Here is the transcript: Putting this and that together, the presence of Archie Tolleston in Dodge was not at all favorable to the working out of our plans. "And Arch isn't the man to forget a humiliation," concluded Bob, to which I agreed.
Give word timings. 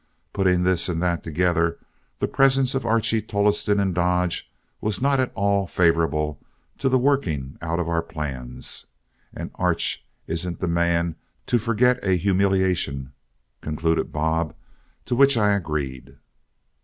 Putting 0.33 0.63
this 0.63 0.89
and 0.89 0.99
that 1.03 1.21
together, 1.23 1.77
the 2.17 2.27
presence 2.27 2.73
of 2.73 2.87
Archie 2.87 3.21
Tolleston 3.21 3.79
in 3.79 3.93
Dodge 3.93 4.51
was 4.81 4.99
not 4.99 5.19
at 5.19 5.31
all 5.35 5.67
favorable 5.67 6.39
to 6.79 6.89
the 6.89 6.97
working 6.97 7.59
out 7.61 7.79
of 7.79 7.87
our 7.87 8.01
plans. 8.01 8.87
"And 9.31 9.51
Arch 9.53 10.03
isn't 10.25 10.59
the 10.59 10.67
man 10.67 11.17
to 11.45 11.59
forget 11.59 11.99
a 12.03 12.17
humiliation," 12.17 13.13
concluded 13.61 14.11
Bob, 14.11 14.55
to 15.05 15.15
which 15.15 15.37
I 15.37 15.53
agreed. 15.53 16.17